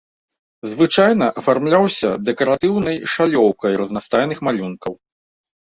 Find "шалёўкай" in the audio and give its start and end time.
3.17-3.79